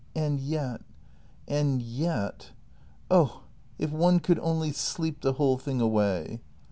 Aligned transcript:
And 0.15 0.39
yet, 0.39 0.81
and 1.47 1.79
yet. 1.79 2.53
Oh! 3.11 3.43
if 3.77 3.91
one 3.91 4.19
could 4.19 4.39
only 4.39 4.71
sleep 4.71 5.21
the 5.21 5.33
whole 5.33 5.59
thing 5.59 5.79
away! 5.79 6.41